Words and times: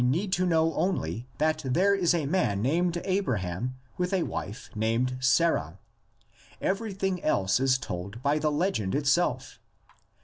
need 0.03 0.33
to 0.33 0.47
know 0.47 0.73
only 0.73 1.27
that 1.37 1.61
there 1.63 1.93
is 1.93 2.11
a 2.11 2.25
man 2.25 2.59
named 2.59 2.97
Abra 3.05 3.37
ham 3.41 3.75
with 3.99 4.11
a 4.13 4.23
wife 4.23 4.71
named 4.73 5.15
Sarah; 5.19 5.77
everything 6.59 7.23
else 7.23 7.59
is 7.59 7.77
told 7.77 8.19
by 8.23 8.39
the 8.39 8.51
legend 8.51 8.95
itself. 8.95 9.59